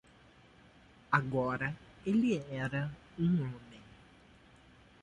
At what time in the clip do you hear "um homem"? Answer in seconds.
3.19-3.83